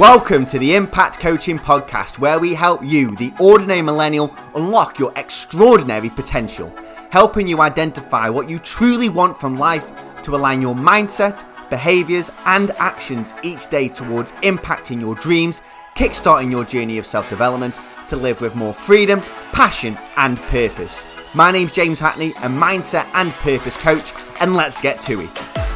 Welcome 0.00 0.46
to 0.46 0.58
the 0.58 0.76
Impact 0.76 1.20
Coaching 1.20 1.58
Podcast, 1.58 2.18
where 2.18 2.40
we 2.40 2.54
help 2.54 2.82
you, 2.82 3.14
the 3.16 3.34
ordinary 3.38 3.82
millennial, 3.82 4.34
unlock 4.54 4.98
your 4.98 5.12
extraordinary 5.14 6.08
potential, 6.08 6.72
helping 7.10 7.46
you 7.46 7.60
identify 7.60 8.30
what 8.30 8.48
you 8.48 8.58
truly 8.60 9.10
want 9.10 9.38
from 9.38 9.58
life 9.58 9.92
to 10.22 10.34
align 10.34 10.62
your 10.62 10.74
mindset, 10.74 11.44
behaviors, 11.68 12.30
and 12.46 12.70
actions 12.78 13.34
each 13.42 13.68
day 13.68 13.88
towards 13.88 14.32
impacting 14.40 15.02
your 15.02 15.16
dreams, 15.16 15.60
kickstarting 15.96 16.50
your 16.50 16.64
journey 16.64 16.96
of 16.96 17.04
self 17.04 17.28
development 17.28 17.74
to 18.08 18.16
live 18.16 18.40
with 18.40 18.56
more 18.56 18.72
freedom, 18.72 19.20
passion, 19.52 19.98
and 20.16 20.38
purpose. 20.44 21.04
My 21.34 21.52
name's 21.52 21.72
James 21.72 22.00
Hackney, 22.00 22.30
a 22.30 22.48
mindset 22.48 23.06
and 23.12 23.30
purpose 23.32 23.76
coach, 23.76 24.14
and 24.40 24.56
let's 24.56 24.80
get 24.80 25.02
to 25.02 25.20
it. 25.20 25.69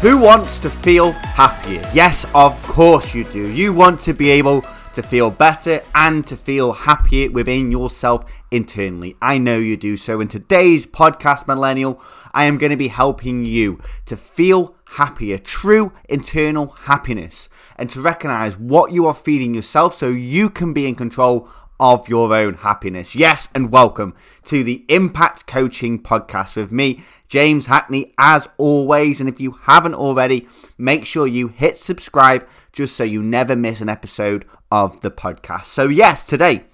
Who 0.00 0.16
wants 0.16 0.60
to 0.60 0.70
feel 0.70 1.10
happier? 1.10 1.82
Yes, 1.92 2.24
of 2.32 2.62
course 2.62 3.16
you 3.16 3.24
do. 3.24 3.48
You 3.48 3.72
want 3.72 3.98
to 4.02 4.14
be 4.14 4.30
able 4.30 4.64
to 4.94 5.02
feel 5.02 5.28
better 5.28 5.82
and 5.92 6.24
to 6.28 6.36
feel 6.36 6.70
happier 6.70 7.32
within 7.32 7.72
yourself 7.72 8.24
internally. 8.52 9.16
I 9.20 9.38
know 9.38 9.58
you 9.58 9.76
do. 9.76 9.96
So, 9.96 10.20
in 10.20 10.28
today's 10.28 10.86
podcast, 10.86 11.48
Millennial, 11.48 12.00
I 12.32 12.44
am 12.44 12.58
going 12.58 12.70
to 12.70 12.76
be 12.76 12.86
helping 12.86 13.44
you 13.44 13.80
to 14.06 14.16
feel 14.16 14.76
happier, 14.84 15.36
true 15.36 15.92
internal 16.08 16.68
happiness, 16.82 17.48
and 17.74 17.90
to 17.90 18.00
recognize 18.00 18.56
what 18.56 18.92
you 18.92 19.04
are 19.04 19.14
feeding 19.14 19.52
yourself 19.52 19.94
so 19.94 20.10
you 20.10 20.48
can 20.48 20.72
be 20.72 20.86
in 20.86 20.94
control 20.94 21.48
of 21.80 22.08
your 22.08 22.34
own 22.34 22.54
happiness. 22.54 23.14
Yes, 23.14 23.48
and 23.54 23.70
welcome 23.70 24.14
to 24.44 24.64
the 24.64 24.84
Impact 24.88 25.46
Coaching 25.46 26.00
Podcast 26.02 26.56
with 26.56 26.72
me, 26.72 27.04
James 27.28 27.66
Hackney, 27.66 28.14
as 28.18 28.48
always. 28.56 29.20
And 29.20 29.28
if 29.28 29.40
you 29.40 29.52
haven't 29.62 29.94
already, 29.94 30.48
make 30.76 31.04
sure 31.04 31.26
you 31.26 31.48
hit 31.48 31.78
subscribe 31.78 32.46
just 32.72 32.96
so 32.96 33.04
you 33.04 33.22
never 33.22 33.54
miss 33.54 33.80
an 33.80 33.88
episode 33.88 34.44
of 34.70 35.00
the 35.02 35.10
podcast. 35.10 35.66
So, 35.66 35.88
yes, 35.88 36.24
today 36.24 36.64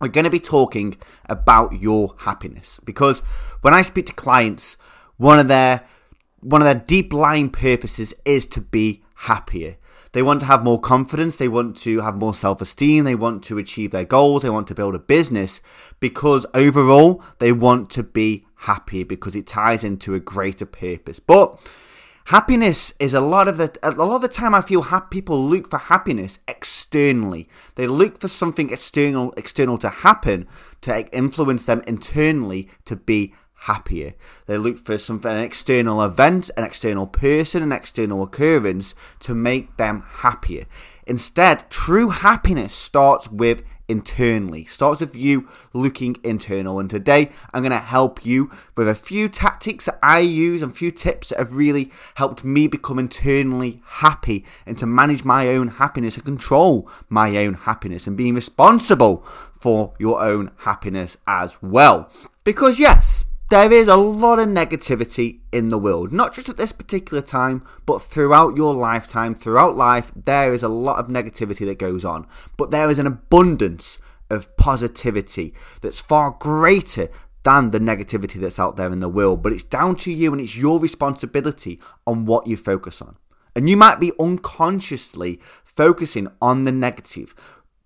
we're 0.00 0.08
going 0.08 0.24
to 0.24 0.30
be 0.30 0.40
talking 0.40 0.96
about 1.26 1.72
your 1.80 2.14
happiness 2.18 2.80
because 2.84 3.20
when 3.62 3.72
I 3.72 3.82
speak 3.82 4.06
to 4.06 4.12
clients, 4.12 4.76
one 5.16 5.38
of 5.38 5.48
their 5.48 5.86
one 6.40 6.60
of 6.60 6.66
their 6.66 6.74
deep 6.74 7.10
lying 7.12 7.48
purposes 7.48 8.12
is 8.26 8.44
to 8.46 8.60
be 8.60 9.02
happier. 9.14 9.76
They 10.12 10.22
want 10.22 10.40
to 10.40 10.46
have 10.46 10.62
more 10.62 10.80
confidence, 10.80 11.38
they 11.38 11.48
want 11.48 11.76
to 11.78 12.02
have 12.02 12.16
more 12.16 12.34
self 12.34 12.60
esteem, 12.60 13.04
they 13.04 13.14
want 13.14 13.42
to 13.44 13.58
achieve 13.58 13.90
their 13.90 14.04
goals, 14.04 14.42
they 14.42 14.50
want 14.50 14.68
to 14.68 14.74
build 14.74 14.94
a 14.94 14.98
business 14.98 15.60
because 15.98 16.44
overall 16.52 17.22
they 17.38 17.50
want 17.50 17.90
to 17.90 18.02
be 18.02 18.43
happy 18.64 19.04
because 19.04 19.34
it 19.34 19.46
ties 19.46 19.84
into 19.84 20.14
a 20.14 20.20
greater 20.20 20.66
purpose. 20.66 21.20
But 21.20 21.58
happiness 22.26 22.94
is 22.98 23.14
a 23.14 23.20
lot 23.20 23.48
of 23.48 23.56
the 23.56 23.76
a 23.82 23.90
lot 23.92 24.16
of 24.16 24.22
the 24.22 24.28
time 24.28 24.54
I 24.54 24.60
feel 24.60 24.82
happy, 24.82 25.20
people 25.20 25.48
look 25.48 25.70
for 25.70 25.78
happiness 25.78 26.38
externally. 26.48 27.48
They 27.76 27.86
look 27.86 28.20
for 28.20 28.28
something 28.28 28.70
external 28.70 29.32
external 29.36 29.78
to 29.78 29.88
happen 29.88 30.46
to 30.82 31.16
influence 31.16 31.66
them 31.66 31.82
internally 31.86 32.68
to 32.84 32.96
be 32.96 33.34
happier. 33.64 34.14
They 34.46 34.58
look 34.58 34.78
for 34.78 34.98
something 34.98 35.30
an 35.30 35.38
external 35.38 36.02
event, 36.02 36.50
an 36.56 36.64
external 36.64 37.06
person, 37.06 37.62
an 37.62 37.72
external 37.72 38.22
occurrence 38.22 38.94
to 39.20 39.34
make 39.34 39.76
them 39.76 40.04
happier. 40.06 40.66
Instead, 41.06 41.68
true 41.70 42.10
happiness 42.10 42.74
starts 42.74 43.30
with 43.30 43.62
internally. 43.88 44.64
Starts 44.64 45.00
with 45.00 45.14
you 45.14 45.48
looking 45.72 46.16
internal. 46.24 46.78
And 46.78 46.88
today 46.88 47.30
I'm 47.52 47.62
going 47.62 47.70
to 47.72 47.78
help 47.78 48.24
you 48.24 48.50
with 48.76 48.88
a 48.88 48.94
few 48.94 49.28
tactics 49.28 49.86
that 49.86 49.98
I 50.02 50.20
use 50.20 50.62
and 50.62 50.76
few 50.76 50.90
tips 50.90 51.28
that 51.28 51.38
have 51.38 51.54
really 51.54 51.90
helped 52.16 52.44
me 52.44 52.66
become 52.66 52.98
internally 52.98 53.82
happy 53.86 54.44
and 54.66 54.78
to 54.78 54.86
manage 54.86 55.24
my 55.24 55.48
own 55.48 55.68
happiness 55.68 56.16
and 56.16 56.24
control 56.24 56.88
my 57.08 57.36
own 57.38 57.54
happiness 57.54 58.06
and 58.06 58.16
being 58.16 58.34
responsible 58.34 59.24
for 59.58 59.94
your 59.98 60.20
own 60.22 60.50
happiness 60.58 61.16
as 61.26 61.56
well. 61.62 62.10
Because 62.44 62.78
yes, 62.78 63.24
there 63.50 63.72
is 63.72 63.88
a 63.88 63.96
lot 63.96 64.38
of 64.38 64.48
negativity 64.48 65.40
in 65.52 65.68
the 65.68 65.78
world, 65.78 66.12
not 66.12 66.34
just 66.34 66.48
at 66.48 66.56
this 66.56 66.72
particular 66.72 67.22
time, 67.22 67.64
but 67.84 68.00
throughout 68.00 68.56
your 68.56 68.74
lifetime, 68.74 69.34
throughout 69.34 69.76
life, 69.76 70.10
there 70.16 70.54
is 70.54 70.62
a 70.62 70.68
lot 70.68 70.98
of 70.98 71.08
negativity 71.08 71.66
that 71.66 71.78
goes 71.78 72.04
on. 72.04 72.26
But 72.56 72.70
there 72.70 72.90
is 72.90 72.98
an 72.98 73.06
abundance 73.06 73.98
of 74.30 74.56
positivity 74.56 75.54
that's 75.82 76.00
far 76.00 76.36
greater 76.38 77.08
than 77.42 77.70
the 77.70 77.78
negativity 77.78 78.40
that's 78.40 78.58
out 78.58 78.76
there 78.76 78.90
in 78.90 79.00
the 79.00 79.08
world. 79.08 79.42
But 79.42 79.52
it's 79.52 79.62
down 79.62 79.96
to 79.96 80.12
you 80.12 80.32
and 80.32 80.40
it's 80.40 80.56
your 80.56 80.80
responsibility 80.80 81.78
on 82.06 82.24
what 82.24 82.46
you 82.46 82.56
focus 82.56 83.02
on. 83.02 83.16
And 83.54 83.68
you 83.68 83.76
might 83.76 84.00
be 84.00 84.12
unconsciously 84.18 85.40
focusing 85.62 86.28
on 86.40 86.64
the 86.64 86.72
negative, 86.72 87.34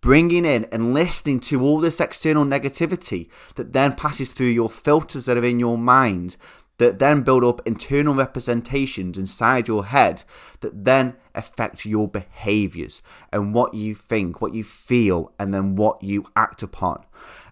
bringing 0.01 0.45
in 0.45 0.65
and 0.67 0.95
listening 0.95 1.41
to 1.41 1.61
all 1.63 1.81
this 1.81 2.01
external 2.01 2.45
negativity 2.45 3.29
that 3.57 3.73
then 3.73 3.95
passes 3.95 4.33
through 4.33 4.47
your 4.47 4.71
filters 4.71 5.25
that 5.25 5.37
are 5.37 5.45
in 5.45 5.59
your 5.59 5.79
mind 5.79 6.37
that 6.79 7.01
then 7.01 7.23
build 7.23 7.45
up 7.45 7.61
internal 7.67 8.15
representations 8.15 9.19
inside 9.19 9.69
your 9.69 9.87
head 9.87 10.23
that 10.61 10.85
then 10.85 11.17
affect 11.35 11.85
your 11.85 12.09
behaviors 12.09 13.03
and 13.33 13.53
what 13.53 13.75
you 13.75 13.95
think, 13.95 14.41
what 14.41 14.55
you 14.55 14.65
feel, 14.65 15.33
and 15.39 15.53
then 15.53 15.77
what 15.77 16.03
you 16.03 16.25
act 16.37 16.63
upon. 16.63 17.05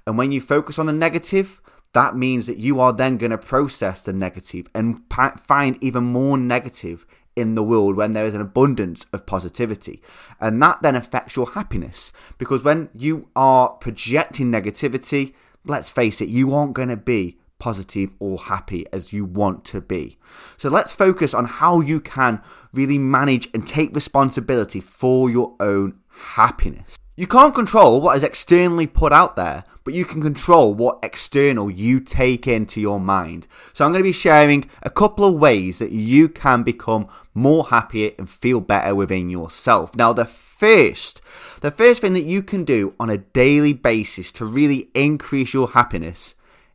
And 0.06 0.16
when 0.16 0.30
you 0.30 0.40
focus 0.40 0.78
on 0.78 0.86
the 0.86 0.92
negative, 0.92 1.60
that 1.92 2.16
means 2.16 2.46
that 2.46 2.58
you 2.58 2.78
are 2.78 2.92
then 2.92 3.16
going 3.16 3.30
to 3.30 3.38
process 3.38 4.02
the 4.02 4.12
negative 4.12 4.68
and 4.74 5.02
find 5.38 5.82
even 5.82 6.04
more 6.04 6.38
negative 6.38 7.04
in 7.36 7.54
the 7.54 7.62
world 7.62 7.96
when 7.96 8.14
there 8.14 8.24
is 8.24 8.34
an 8.34 8.40
abundance 8.40 9.06
of 9.12 9.26
positivity. 9.26 10.02
And 10.40 10.60
that 10.62 10.82
then 10.82 10.96
affects 10.96 11.36
your 11.36 11.50
happiness 11.50 12.10
because 12.38 12.64
when 12.64 12.88
you 12.94 13.28
are 13.36 13.68
projecting 13.68 14.50
negativity, 14.50 15.34
let's 15.64 15.90
face 15.90 16.20
it, 16.20 16.28
you 16.28 16.54
aren't 16.54 16.72
going 16.72 16.88
to 16.88 16.96
be 16.96 17.38
positive 17.58 18.14
or 18.18 18.38
happy 18.38 18.86
as 18.92 19.12
you 19.12 19.24
want 19.24 19.64
to 19.66 19.80
be. 19.80 20.18
So 20.56 20.68
let's 20.68 20.94
focus 20.94 21.34
on 21.34 21.44
how 21.44 21.80
you 21.80 22.00
can 22.00 22.42
really 22.72 22.98
manage 22.98 23.48
and 23.54 23.66
take 23.66 23.94
responsibility 23.94 24.80
for 24.80 25.30
your 25.30 25.54
own 25.60 25.98
happiness. 26.08 26.96
You 27.18 27.26
can't 27.26 27.54
control 27.54 28.02
what 28.02 28.14
is 28.18 28.22
externally 28.22 28.86
put 28.86 29.10
out 29.10 29.36
there, 29.36 29.64
but 29.84 29.94
you 29.94 30.04
can 30.04 30.20
control 30.20 30.74
what 30.74 30.98
external 31.02 31.70
you 31.70 31.98
take 31.98 32.46
into 32.46 32.78
your 32.78 33.00
mind. 33.00 33.46
So 33.72 33.86
I'm 33.86 33.92
going 33.92 34.02
to 34.02 34.08
be 34.08 34.12
sharing 34.12 34.68
a 34.82 34.90
couple 34.90 35.24
of 35.24 35.32
ways 35.32 35.78
that 35.78 35.92
you 35.92 36.28
can 36.28 36.62
become 36.62 37.08
more 37.32 37.68
happier 37.68 38.10
and 38.18 38.28
feel 38.28 38.60
better 38.60 38.94
within 38.94 39.30
yourself. 39.30 39.96
Now, 39.96 40.12
the 40.12 40.26
first, 40.26 41.22
the 41.62 41.70
first 41.70 42.02
thing 42.02 42.12
that 42.12 42.26
you 42.26 42.42
can 42.42 42.64
do 42.64 42.92
on 43.00 43.08
a 43.08 43.16
daily 43.16 43.72
basis 43.72 44.30
to 44.32 44.44
really 44.44 44.90
increase 44.92 45.54
your 45.54 45.68
happiness 45.68 46.34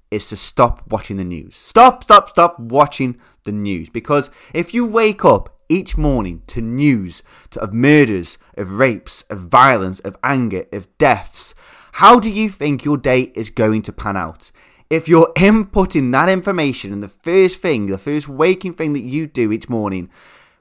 is 0.10 0.28
to 0.30 0.36
stop 0.36 0.82
watching 0.90 1.18
the 1.18 1.24
news. 1.24 1.56
Stop, 1.56 2.02
stop, 2.02 2.30
stop 2.30 2.60
watching 2.60 3.22
the 3.44 3.52
news 3.52 3.90
because 3.90 4.32
if 4.56 4.74
you 4.74 4.88
wake 4.88 5.24
up 5.24 5.56
each 5.72 5.98
morning 5.98 6.44
to 6.48 6.62
news 6.62 7.24
of 7.56 7.74
murders, 7.74 8.38
of 8.58 8.74
rapes, 8.74 9.24
of 9.30 9.40
violence, 9.40 10.02
of 10.02 10.18
anger, 10.22 10.66
of 10.74 10.96
deaths, 10.98 11.56
how 11.94 12.20
do 12.20 12.30
you 12.30 12.50
think 12.50 12.84
your 12.84 12.98
day 12.98 13.32
is 13.36 13.50
going 13.50 13.82
to 13.84 13.94
pan 13.94 14.18
out? 14.18 14.52
If 14.90 15.08
you're 15.08 15.32
inputting 15.38 16.12
that 16.12 16.28
information 16.28 16.92
and 16.92 17.02
the 17.02 17.08
first 17.08 17.62
thing, 17.62 17.88
the 17.88 17.98
first 17.98 18.28
waking 18.28 18.74
thing 18.74 18.92
that 18.94 19.00
you 19.00 19.28
do 19.28 19.52
each 19.52 19.70
morning 19.70 20.10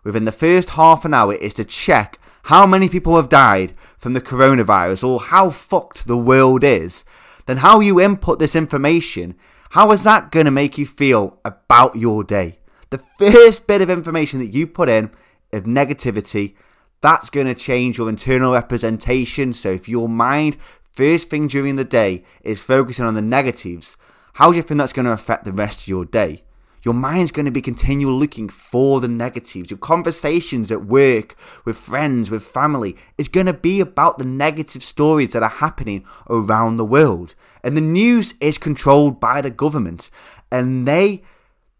within 0.04 0.24
the 0.24 0.32
first 0.32 0.70
half 0.70 1.04
an 1.04 1.12
hour 1.12 1.34
is 1.34 1.54
to 1.54 1.64
check 1.64 2.18
how 2.44 2.64
many 2.64 2.88
people 2.88 3.16
have 3.16 3.28
died 3.28 3.74
from 3.98 4.12
the 4.12 4.20
coronavirus 4.20 5.06
or 5.06 5.20
how 5.20 5.50
fucked 5.50 6.06
the 6.06 6.16
world 6.16 6.62
is, 6.62 7.04
then 7.46 7.58
how 7.58 7.80
you 7.80 8.00
input 8.00 8.38
this 8.38 8.54
information, 8.54 9.34
how 9.70 9.90
is 9.90 10.04
that 10.04 10.30
going 10.30 10.46
to 10.46 10.52
make 10.52 10.78
you 10.78 10.86
feel 10.86 11.38
about 11.44 11.96
your 11.96 12.22
day? 12.22 12.59
The 12.90 12.98
first 12.98 13.66
bit 13.66 13.80
of 13.80 13.90
information 13.90 14.38
that 14.40 14.54
you 14.54 14.66
put 14.66 14.88
in 14.88 15.10
of 15.52 15.64
negativity, 15.64 16.54
that's 17.00 17.30
going 17.30 17.46
to 17.46 17.54
change 17.54 17.98
your 17.98 18.08
internal 18.08 18.52
representation. 18.52 19.52
So 19.52 19.70
if 19.70 19.88
your 19.88 20.08
mind, 20.08 20.56
first 20.92 21.30
thing 21.30 21.46
during 21.46 21.76
the 21.76 21.84
day, 21.84 22.24
is 22.42 22.62
focusing 22.62 23.06
on 23.06 23.14
the 23.14 23.22
negatives, 23.22 23.96
how 24.34 24.50
do 24.50 24.56
you 24.56 24.62
think 24.62 24.78
that's 24.78 24.92
going 24.92 25.06
to 25.06 25.12
affect 25.12 25.44
the 25.44 25.52
rest 25.52 25.82
of 25.82 25.88
your 25.88 26.04
day? 26.04 26.42
Your 26.82 26.94
mind's 26.94 27.30
going 27.30 27.44
to 27.44 27.52
be 27.52 27.60
continually 27.60 28.18
looking 28.18 28.48
for 28.48 29.00
the 29.00 29.08
negatives. 29.08 29.70
Your 29.70 29.78
conversations 29.78 30.70
at 30.70 30.86
work, 30.86 31.36
with 31.66 31.76
friends, 31.76 32.30
with 32.30 32.42
family, 32.42 32.96
is 33.18 33.28
going 33.28 33.46
to 33.46 33.52
be 33.52 33.80
about 33.80 34.16
the 34.16 34.24
negative 34.24 34.82
stories 34.82 35.32
that 35.32 35.42
are 35.42 35.50
happening 35.50 36.06
around 36.30 36.76
the 36.76 36.84
world. 36.84 37.34
And 37.62 37.76
the 37.76 37.82
news 37.82 38.32
is 38.40 38.56
controlled 38.56 39.20
by 39.20 39.42
the 39.42 39.50
government. 39.50 40.10
And 40.50 40.88
they 40.88 41.22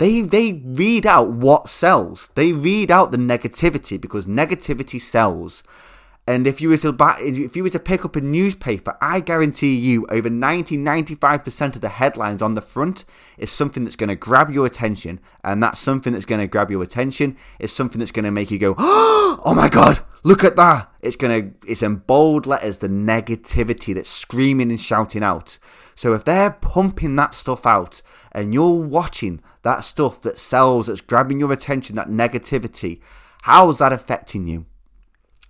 they 0.01 0.23
they 0.23 0.55
read 0.65 1.05
out 1.05 1.31
what 1.31 1.69
sells. 1.69 2.31
They 2.35 2.53
read 2.55 2.91
out 2.91 3.13
the 3.13 3.19
negativity 3.19 4.01
because 4.01 4.27
negativity 4.27 4.99
sells. 4.99 5.63
And 6.27 6.47
if 6.47 6.61
you 6.61 6.71
were 6.71 6.79
to 6.79 6.93
buy, 6.93 7.19
if 7.21 7.55
you 7.55 7.63
were 7.63 7.71
to 7.71 7.79
pick 7.79 8.05
up 8.05 8.17
a 8.17 8.21
newspaper, 8.23 8.97
I 9.03 9.21
guarantee 9.21 9.77
you 9.77 10.07
over 10.09 10.31
90 10.31 10.79
95% 10.79 11.75
of 11.75 11.83
the 11.83 11.91
headlines 11.91 12.41
on 12.41 12.55
the 12.55 12.63
front 12.63 13.05
is 13.37 13.53
something 13.53 13.85
that's 13.85 13.97
going 13.97 14.09
to 14.09 14.17
grab 14.17 14.51
your 14.51 14.65
attention, 14.65 15.21
and 15.45 15.63
that's 15.63 15.81
something 15.81 16.15
that's 16.15 16.25
going 16.25 16.41
to 16.41 16.47
grab 16.47 16.71
your 16.71 16.83
attention 16.83 17.37
is 17.59 17.71
something 17.71 17.99
that's 17.99 18.13
going 18.13 18.25
to 18.25 18.31
make 18.31 18.51
you 18.51 18.59
go, 18.59 18.75
"Oh 18.79 19.53
my 19.55 19.69
god, 19.69 20.01
look 20.23 20.45
at 20.45 20.57
that." 20.57 20.91
It's 21.03 21.17
going 21.17 21.43
to 21.43 21.71
it's 21.71 21.83
in 21.83 21.97
bold 21.97 22.47
letters 22.47 22.79
the 22.79 22.89
negativity 22.89 23.95
that's 23.95 24.09
screaming 24.09 24.71
and 24.71 24.81
shouting 24.81 25.23
out. 25.23 25.59
So 26.01 26.15
if 26.15 26.25
they're 26.25 26.53
pumping 26.53 27.17
that 27.17 27.35
stuff 27.35 27.67
out 27.67 28.01
and 28.33 28.55
you're 28.55 28.71
watching 28.71 29.43
that 29.65 29.81
stuff 29.81 30.23
that 30.23 30.39
sells 30.39 30.87
that's 30.87 31.03
grabbing 31.03 31.39
your 31.39 31.53
attention, 31.53 31.97
that 31.97 32.09
negativity, 32.09 33.03
how's 33.43 33.81
that 33.81 33.93
affecting 33.93 34.49
you? 34.49 34.65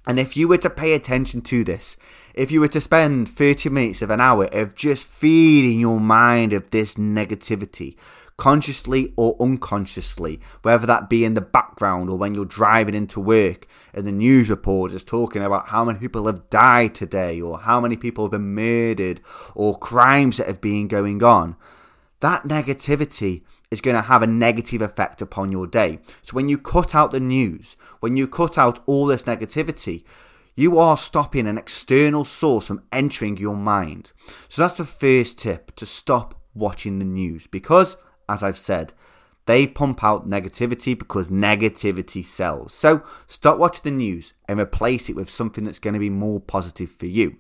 And 0.09 0.19
if 0.19 0.37
you 0.37 0.49
were 0.49 0.57
to 0.57 0.69
pay 0.69 0.95
attention 0.95 1.43
to 1.43 1.63
this, 1.63 1.97
if 2.35 2.51
you 2.51 2.59
were 2.59 2.67
to 2.67 2.81
spend 2.81 3.29
30 3.29 3.69
minutes 3.69 4.03
of 4.03 4.11
an 4.11 4.21
hour 4.21 4.49
of 4.53 4.75
just 4.75 5.07
feeding 5.07 5.79
your 5.79 6.01
mind 6.01 6.53
of 6.53 6.69
this 6.71 6.97
negativity, 6.97 7.95
consciously 8.41 9.13
or 9.19 9.37
unconsciously, 9.39 10.41
whether 10.63 10.87
that 10.87 11.11
be 11.11 11.27
in 11.27 11.35
the 11.35 11.43
background 11.43 12.09
or 12.09 12.17
when 12.17 12.35
you're 12.35 12.47
driving 12.47 12.95
into 12.95 13.21
work 13.21 13.67
and 13.93 14.07
the 14.07 14.13
news 14.13 14.49
report 14.49 14.93
is 14.93 15.05
talking 15.05 15.43
about 15.43 15.69
how 15.69 15.85
many 15.85 15.99
people 15.99 16.27
have 16.27 16.49
died 16.49 16.95
today 16.95 17.39
or 17.39 17.59
how 17.59 17.83
many 17.83 17.99
people 17.99 18.25
have 18.25 18.31
been 18.31 18.55
murdered 18.55 19.21
or 19.55 19.79
crimes 19.79 20.39
that 20.39 20.47
have 20.47 20.63
been 20.63 20.89
going 20.89 21.23
on, 21.23 21.55
that 22.21 22.45
negativity 22.45 23.43
is 23.71 23.83
going 23.83 23.95
to 23.95 24.01
have 24.01 24.23
a 24.23 24.27
negative 24.27 24.81
effect 24.81 25.21
upon 25.21 25.53
your 25.53 25.67
day. 25.67 25.99
So 26.23 26.33
when 26.33 26.49
you 26.49 26.57
cut 26.57 26.95
out 26.95 27.11
the 27.11 27.21
news, 27.21 27.77
when 28.01 28.17
you 28.17 28.27
cut 28.27 28.57
out 28.57 28.83
all 28.87 29.05
this 29.05 29.25
negativity, 29.25 30.03
you 30.57 30.79
are 30.79 30.97
stopping 30.97 31.47
an 31.47 31.59
external 31.59 32.25
source 32.25 32.69
from 32.69 32.85
entering 32.91 33.37
your 33.37 33.55
mind. 33.55 34.15
So 34.49 34.63
that's 34.63 34.79
the 34.79 34.87
first 34.87 35.37
tip 35.37 35.77
to 35.77 35.85
stop 35.85 36.41
watching 36.55 36.99
the 36.99 37.05
news 37.05 37.47
because, 37.47 37.99
as 38.31 38.43
I've 38.43 38.59
said, 38.59 38.93
they 39.47 39.67
pump 39.67 40.05
out 40.05 40.29
negativity 40.29 40.97
because 40.97 41.31
negativity 41.31 42.25
sells. 42.25 42.73
So 42.73 43.03
stop 43.27 43.59
watching 43.59 43.83
the 43.83 43.91
news 43.91 44.33
and 44.49 44.61
replace 44.61 45.09
it 45.09 45.17
with 45.17 45.29
something 45.29 45.65
that's 45.65 45.81
going 45.81 45.95
to 45.95 46.01
be 46.01 46.11
more 46.11 46.41
positive 46.41 46.91
for 46.91 47.07
you. 47.07 47.37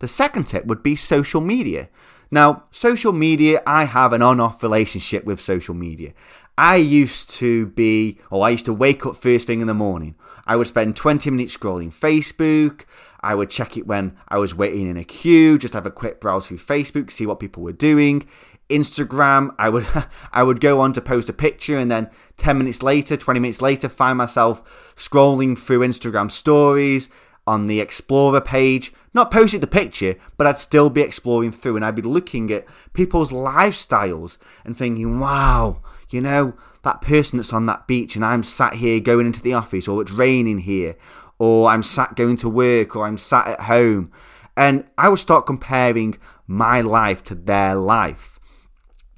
The 0.00 0.08
second 0.08 0.44
tip 0.48 0.66
would 0.66 0.82
be 0.82 0.94
social 0.94 1.40
media. 1.40 1.88
Now, 2.30 2.64
social 2.70 3.12
media, 3.12 3.62
I 3.66 3.84
have 3.84 4.12
an 4.12 4.20
on 4.20 4.40
off 4.40 4.62
relationship 4.62 5.24
with 5.24 5.40
social 5.40 5.74
media. 5.74 6.12
I 6.58 6.76
used 6.76 7.30
to 7.30 7.66
be, 7.66 8.18
or 8.30 8.44
I 8.44 8.50
used 8.50 8.66
to 8.66 8.74
wake 8.74 9.06
up 9.06 9.16
first 9.16 9.46
thing 9.46 9.60
in 9.60 9.66
the 9.66 9.74
morning. 9.74 10.16
I 10.46 10.56
would 10.56 10.66
spend 10.66 10.96
20 10.96 11.30
minutes 11.30 11.56
scrolling 11.56 11.94
Facebook. 11.94 12.84
I 13.20 13.34
would 13.34 13.50
check 13.50 13.76
it 13.76 13.86
when 13.86 14.16
I 14.28 14.38
was 14.38 14.54
waiting 14.54 14.88
in 14.88 14.96
a 14.96 15.04
queue, 15.04 15.56
just 15.56 15.74
have 15.74 15.86
a 15.86 15.90
quick 15.90 16.20
browse 16.20 16.48
through 16.48 16.58
Facebook, 16.58 17.10
see 17.10 17.26
what 17.26 17.38
people 17.38 17.62
were 17.62 17.72
doing. 17.72 18.26
Instagram, 18.68 19.54
I 19.58 19.68
would 19.68 19.86
I 20.32 20.42
would 20.42 20.60
go 20.60 20.80
on 20.80 20.92
to 20.94 21.00
post 21.00 21.28
a 21.28 21.32
picture 21.32 21.78
and 21.78 21.90
then 21.90 22.10
10 22.36 22.58
minutes 22.58 22.82
later, 22.82 23.16
20 23.16 23.40
minutes 23.40 23.62
later 23.62 23.88
find 23.88 24.18
myself 24.18 24.94
scrolling 24.96 25.56
through 25.58 25.80
Instagram 25.80 26.30
stories 26.30 27.08
on 27.46 27.66
the 27.66 27.80
Explorer 27.80 28.40
page 28.40 28.92
not 29.14 29.30
posting 29.30 29.60
the 29.60 29.66
picture, 29.66 30.16
but 30.36 30.46
I'd 30.46 30.58
still 30.58 30.88
be 30.88 31.02
exploring 31.02 31.52
through 31.52 31.76
and 31.76 31.84
I'd 31.84 31.94
be 31.94 32.02
looking 32.02 32.50
at 32.50 32.66
people's 32.92 33.30
lifestyles 33.30 34.38
and 34.64 34.76
thinking, 34.76 35.20
wow, 35.20 35.82
you 36.08 36.20
know, 36.20 36.54
that 36.82 37.02
person 37.02 37.36
that's 37.36 37.52
on 37.52 37.66
that 37.66 37.86
beach 37.86 38.16
and 38.16 38.24
I'm 38.24 38.42
sat 38.42 38.74
here 38.74 39.00
going 39.00 39.26
into 39.26 39.42
the 39.42 39.54
office 39.54 39.86
or 39.86 40.00
it's 40.02 40.10
raining 40.10 40.58
here 40.58 40.96
or 41.38 41.68
I'm 41.68 41.82
sat 41.82 42.16
going 42.16 42.36
to 42.38 42.48
work 42.48 42.96
or 42.96 43.06
I'm 43.06 43.18
sat 43.18 43.46
at 43.46 43.60
home. 43.60 44.10
And 44.56 44.86
I 44.96 45.08
would 45.08 45.18
start 45.18 45.46
comparing 45.46 46.18
my 46.46 46.80
life 46.80 47.22
to 47.24 47.34
their 47.34 47.74
life. 47.74 48.31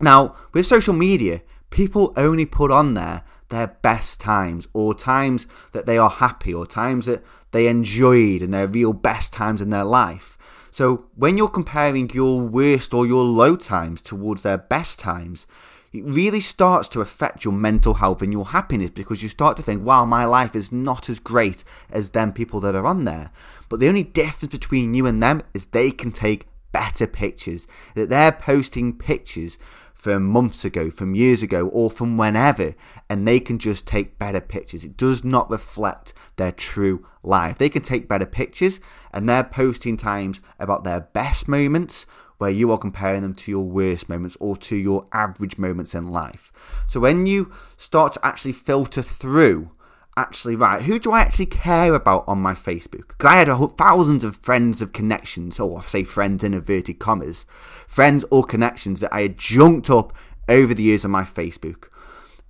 Now, 0.00 0.36
with 0.52 0.66
social 0.66 0.94
media, 0.94 1.42
people 1.70 2.12
only 2.16 2.46
put 2.46 2.70
on 2.70 2.94
there 2.94 3.24
their 3.48 3.68
best 3.82 4.20
times 4.20 4.66
or 4.72 4.94
times 4.94 5.46
that 5.72 5.86
they 5.86 5.98
are 5.98 6.10
happy 6.10 6.52
or 6.52 6.66
times 6.66 7.06
that 7.06 7.22
they 7.52 7.68
enjoyed 7.68 8.42
and 8.42 8.52
their 8.52 8.66
real 8.66 8.92
best 8.92 9.32
times 9.32 9.60
in 9.60 9.70
their 9.70 9.84
life. 9.84 10.36
So 10.72 11.04
when 11.14 11.38
you're 11.38 11.48
comparing 11.48 12.10
your 12.10 12.40
worst 12.40 12.92
or 12.92 13.06
your 13.06 13.22
low 13.22 13.54
times 13.54 14.02
towards 14.02 14.42
their 14.42 14.58
best 14.58 14.98
times, 14.98 15.46
it 15.92 16.04
really 16.04 16.40
starts 16.40 16.88
to 16.88 17.00
affect 17.00 17.44
your 17.44 17.54
mental 17.54 17.94
health 17.94 18.20
and 18.22 18.32
your 18.32 18.46
happiness 18.46 18.90
because 18.90 19.22
you 19.22 19.28
start 19.28 19.56
to 19.56 19.62
think, 19.62 19.84
wow, 19.84 20.04
my 20.04 20.24
life 20.24 20.56
is 20.56 20.72
not 20.72 21.08
as 21.08 21.20
great 21.20 21.62
as 21.90 22.10
them 22.10 22.32
people 22.32 22.58
that 22.58 22.74
are 22.74 22.86
on 22.86 23.04
there. 23.04 23.30
But 23.68 23.78
the 23.78 23.86
only 23.86 24.02
difference 24.02 24.50
between 24.50 24.94
you 24.94 25.06
and 25.06 25.22
them 25.22 25.42
is 25.54 25.66
they 25.66 25.92
can 25.92 26.10
take 26.10 26.48
better 26.72 27.06
pictures, 27.06 27.68
that 27.94 28.08
they're 28.08 28.32
posting 28.32 28.98
pictures 28.98 29.56
from 30.04 30.22
months 30.22 30.66
ago, 30.66 30.90
from 30.90 31.14
years 31.14 31.42
ago, 31.42 31.66
or 31.68 31.90
from 31.90 32.18
whenever, 32.18 32.74
and 33.08 33.26
they 33.26 33.40
can 33.40 33.58
just 33.58 33.86
take 33.86 34.18
better 34.18 34.38
pictures. 34.38 34.84
It 34.84 34.98
does 34.98 35.24
not 35.24 35.50
reflect 35.50 36.12
their 36.36 36.52
true 36.52 37.06
life. 37.22 37.56
They 37.56 37.70
can 37.70 37.80
take 37.80 38.06
better 38.06 38.26
pictures, 38.26 38.80
and 39.14 39.26
they're 39.26 39.42
posting 39.42 39.96
times 39.96 40.42
about 40.58 40.84
their 40.84 41.00
best 41.00 41.48
moments 41.48 42.04
where 42.36 42.50
you 42.50 42.70
are 42.70 42.76
comparing 42.76 43.22
them 43.22 43.32
to 43.32 43.50
your 43.50 43.64
worst 43.64 44.10
moments 44.10 44.36
or 44.40 44.58
to 44.58 44.76
your 44.76 45.06
average 45.10 45.56
moments 45.56 45.94
in 45.94 46.08
life. 46.08 46.52
So 46.86 47.00
when 47.00 47.24
you 47.24 47.50
start 47.78 48.12
to 48.12 48.26
actually 48.26 48.52
filter 48.52 49.00
through 49.00 49.70
actually 50.16 50.54
right 50.54 50.82
who 50.82 50.98
do 50.98 51.10
i 51.10 51.20
actually 51.20 51.46
care 51.46 51.94
about 51.94 52.24
on 52.26 52.38
my 52.38 52.54
facebook? 52.54 53.08
Because 53.08 53.30
i 53.30 53.34
had 53.34 53.48
a, 53.48 53.68
thousands 53.68 54.24
of 54.24 54.36
friends 54.36 54.80
of 54.80 54.92
connections 54.92 55.58
or 55.58 55.82
say 55.82 56.04
friends 56.04 56.44
in 56.44 56.54
inverted 56.54 56.98
commas 56.98 57.44
friends 57.88 58.24
or 58.30 58.44
connections 58.44 59.00
that 59.00 59.12
i 59.12 59.22
had 59.22 59.36
junked 59.36 59.90
up 59.90 60.12
over 60.48 60.74
the 60.74 60.82
years 60.82 61.04
on 61.04 61.10
my 61.10 61.22
facebook. 61.22 61.88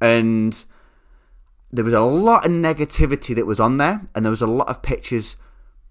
And 0.00 0.64
there 1.72 1.84
was 1.84 1.94
a 1.94 2.00
lot 2.00 2.44
of 2.44 2.52
negativity 2.52 3.34
that 3.34 3.46
was 3.46 3.60
on 3.60 3.78
there 3.78 4.06
and 4.14 4.24
there 4.24 4.30
was 4.30 4.42
a 4.42 4.46
lot 4.46 4.68
of 4.68 4.82
pictures 4.82 5.36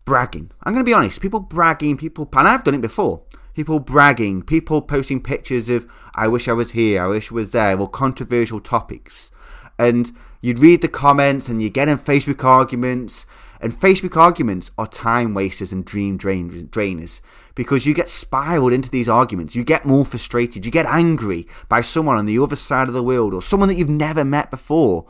bragging. 0.05 0.51
I'm 0.63 0.73
going 0.73 0.83
to 0.83 0.89
be 0.89 0.93
honest 0.93 1.21
people 1.21 1.39
bragging 1.39 1.97
people 1.97 2.29
and 2.33 2.47
i've 2.47 2.63
done 2.63 2.75
it 2.75 2.81
before. 2.81 3.23
People 3.53 3.79
bragging 3.79 4.41
people 4.43 4.81
posting 4.81 5.21
pictures 5.21 5.69
of 5.69 5.87
i 6.15 6.27
wish 6.27 6.47
i 6.47 6.53
was 6.53 6.71
here 6.71 7.03
i 7.03 7.07
wish 7.07 7.31
i 7.31 7.35
was 7.35 7.51
there 7.51 7.79
or 7.79 7.89
controversial 7.89 8.59
topics. 8.59 9.31
And 9.79 10.11
you'd 10.43 10.59
read 10.59 10.81
the 10.81 10.87
comments 10.87 11.47
and 11.47 11.63
you 11.63 11.71
get 11.71 11.87
in 11.87 11.97
Facebook 11.97 12.43
arguments. 12.43 13.25
And 13.61 13.73
Facebook 13.73 14.17
arguments 14.17 14.71
are 14.77 14.85
time 14.85 15.33
wasters 15.33 15.71
and 15.71 15.85
dream 15.85 16.17
drain- 16.17 16.67
drainers 16.67 17.21
because 17.55 17.85
you 17.85 17.93
get 17.93 18.09
spiraled 18.09 18.73
into 18.73 18.89
these 18.89 19.07
arguments. 19.07 19.55
You 19.55 19.63
get 19.63 19.85
more 19.85 20.03
frustrated. 20.03 20.65
You 20.65 20.71
get 20.71 20.85
angry 20.85 21.47
by 21.69 21.79
someone 21.79 22.17
on 22.17 22.25
the 22.25 22.37
other 22.39 22.57
side 22.57 22.89
of 22.89 22.93
the 22.93 23.01
world 23.01 23.33
or 23.33 23.41
someone 23.41 23.69
that 23.69 23.75
you've 23.75 23.89
never 23.89 24.25
met 24.25 24.51
before. 24.51 25.05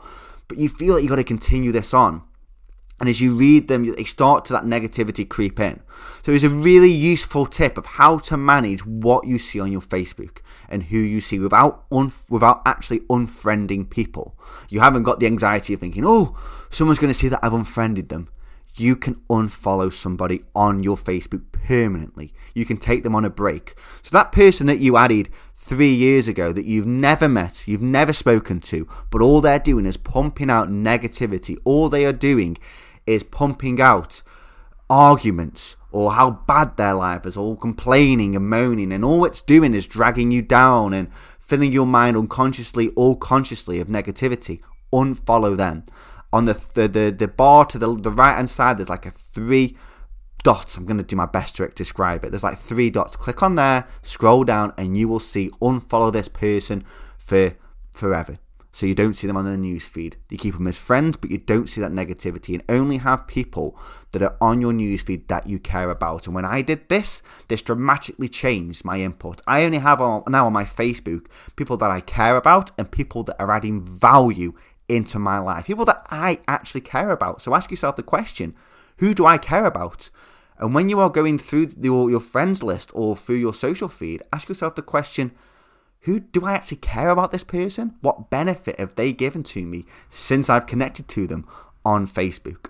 But 0.46 0.58
you 0.58 0.68
feel 0.68 0.94
like 0.94 1.02
you've 1.02 1.10
got 1.10 1.16
to 1.16 1.24
continue 1.24 1.72
this 1.72 1.92
on. 1.92 2.22
And 3.04 3.10
as 3.10 3.20
you 3.20 3.34
read 3.34 3.68
them, 3.68 3.84
they 3.84 4.04
start 4.04 4.46
to 4.46 4.54
that 4.54 4.64
negativity 4.64 5.28
creep 5.28 5.60
in. 5.60 5.82
So 6.24 6.32
it's 6.32 6.42
a 6.42 6.48
really 6.48 6.90
useful 6.90 7.44
tip 7.44 7.76
of 7.76 7.84
how 7.84 8.16
to 8.20 8.38
manage 8.38 8.86
what 8.86 9.26
you 9.26 9.38
see 9.38 9.60
on 9.60 9.70
your 9.70 9.82
Facebook 9.82 10.38
and 10.70 10.84
who 10.84 10.96
you 10.96 11.20
see 11.20 11.38
without 11.38 11.84
without 12.30 12.62
actually 12.64 13.00
unfriending 13.00 13.90
people. 13.90 14.38
You 14.70 14.80
haven't 14.80 15.02
got 15.02 15.20
the 15.20 15.26
anxiety 15.26 15.74
of 15.74 15.80
thinking, 15.80 16.04
oh, 16.06 16.34
someone's 16.70 16.98
going 16.98 17.12
to 17.12 17.18
see 17.18 17.28
that 17.28 17.40
I've 17.42 17.52
unfriended 17.52 18.08
them. 18.08 18.30
You 18.74 18.96
can 18.96 19.16
unfollow 19.28 19.92
somebody 19.92 20.42
on 20.56 20.82
your 20.82 20.96
Facebook 20.96 21.52
permanently. 21.52 22.32
You 22.54 22.64
can 22.64 22.78
take 22.78 23.02
them 23.02 23.14
on 23.14 23.26
a 23.26 23.30
break. 23.30 23.74
So 24.02 24.16
that 24.16 24.32
person 24.32 24.66
that 24.68 24.78
you 24.78 24.96
added 24.96 25.28
three 25.58 25.92
years 25.92 26.26
ago 26.26 26.54
that 26.54 26.64
you've 26.64 26.86
never 26.86 27.28
met, 27.28 27.68
you've 27.68 27.82
never 27.82 28.14
spoken 28.14 28.60
to, 28.60 28.88
but 29.10 29.20
all 29.20 29.42
they're 29.42 29.58
doing 29.58 29.84
is 29.84 29.98
pumping 29.98 30.48
out 30.48 30.70
negativity. 30.70 31.58
All 31.64 31.90
they 31.90 32.06
are 32.06 32.14
doing 32.14 32.56
is 33.06 33.22
pumping 33.22 33.80
out 33.80 34.22
arguments 34.88 35.76
or 35.90 36.12
how 36.12 36.30
bad 36.30 36.76
their 36.76 36.94
life 36.94 37.24
is, 37.24 37.36
all 37.36 37.56
complaining 37.56 38.34
and 38.34 38.48
moaning, 38.48 38.92
and 38.92 39.04
all 39.04 39.24
it's 39.24 39.40
doing 39.40 39.74
is 39.74 39.86
dragging 39.86 40.30
you 40.30 40.42
down 40.42 40.92
and 40.92 41.08
filling 41.38 41.72
your 41.72 41.86
mind 41.86 42.16
unconsciously 42.16 42.88
or 42.96 43.16
consciously 43.16 43.78
of 43.80 43.88
negativity. 43.88 44.60
Unfollow 44.92 45.56
them. 45.56 45.84
On 46.32 46.46
the 46.46 46.60
the, 46.74 46.88
the, 46.88 47.14
the 47.16 47.28
bar 47.28 47.64
to 47.66 47.78
the, 47.78 47.94
the 47.94 48.10
right 48.10 48.34
hand 48.34 48.50
side, 48.50 48.78
there's 48.78 48.88
like 48.88 49.06
a 49.06 49.10
three 49.10 49.76
dots. 50.42 50.76
I'm 50.76 50.84
going 50.84 50.98
to 50.98 51.04
do 51.04 51.16
my 51.16 51.26
best 51.26 51.56
to 51.56 51.68
describe 51.68 52.24
it. 52.24 52.30
There's 52.30 52.42
like 52.42 52.58
three 52.58 52.90
dots. 52.90 53.14
Click 53.14 53.42
on 53.42 53.54
there, 53.54 53.86
scroll 54.02 54.44
down, 54.44 54.72
and 54.76 54.96
you 54.96 55.08
will 55.08 55.20
see 55.20 55.50
unfollow 55.62 56.12
this 56.12 56.28
person 56.28 56.84
for 57.18 57.56
forever 57.92 58.38
so 58.74 58.86
you 58.86 58.94
don't 58.96 59.14
see 59.14 59.28
them 59.28 59.36
on 59.36 59.44
the 59.44 59.56
news 59.56 59.84
feed. 59.84 60.16
You 60.28 60.36
keep 60.36 60.54
them 60.54 60.66
as 60.66 60.76
friends, 60.76 61.16
but 61.16 61.30
you 61.30 61.38
don't 61.38 61.68
see 61.68 61.80
that 61.80 61.92
negativity 61.92 62.54
and 62.54 62.64
only 62.68 62.96
have 62.96 63.28
people 63.28 63.78
that 64.10 64.20
are 64.20 64.36
on 64.40 64.60
your 64.60 64.72
news 64.72 65.02
feed 65.02 65.28
that 65.28 65.48
you 65.48 65.60
care 65.60 65.90
about. 65.90 66.26
And 66.26 66.34
when 66.34 66.44
I 66.44 66.60
did 66.60 66.88
this, 66.88 67.22
this 67.46 67.62
dramatically 67.62 68.28
changed 68.28 68.84
my 68.84 68.98
input. 68.98 69.40
I 69.46 69.64
only 69.64 69.78
have 69.78 70.00
on, 70.00 70.24
now 70.26 70.46
on 70.46 70.52
my 70.52 70.64
Facebook 70.64 71.26
people 71.54 71.76
that 71.76 71.92
I 71.92 72.00
care 72.00 72.36
about 72.36 72.72
and 72.76 72.90
people 72.90 73.22
that 73.22 73.40
are 73.40 73.52
adding 73.52 73.80
value 73.80 74.54
into 74.88 75.20
my 75.20 75.38
life, 75.38 75.66
people 75.66 75.84
that 75.84 76.04
I 76.10 76.40
actually 76.48 76.80
care 76.80 77.12
about. 77.12 77.42
So 77.42 77.54
ask 77.54 77.70
yourself 77.70 77.94
the 77.94 78.02
question 78.02 78.56
Who 78.96 79.14
do 79.14 79.24
I 79.24 79.38
care 79.38 79.66
about? 79.66 80.10
And 80.58 80.74
when 80.74 80.88
you 80.88 80.98
are 80.98 81.10
going 81.10 81.38
through 81.38 81.74
your 81.80 82.18
friends 82.18 82.60
list 82.60 82.90
or 82.92 83.16
through 83.16 83.36
your 83.36 83.54
social 83.54 83.88
feed, 83.88 84.24
ask 84.32 84.48
yourself 84.48 84.74
the 84.74 84.82
question 84.82 85.30
who 86.04 86.20
do 86.20 86.44
I 86.44 86.52
actually 86.52 86.78
care 86.78 87.08
about 87.08 87.32
this 87.32 87.44
person? 87.44 87.94
What 88.02 88.28
benefit 88.28 88.78
have 88.78 88.94
they 88.94 89.12
given 89.12 89.42
to 89.44 89.64
me 89.64 89.86
since 90.10 90.50
I've 90.50 90.66
connected 90.66 91.08
to 91.08 91.26
them 91.26 91.46
on 91.84 92.06
Facebook? 92.06 92.66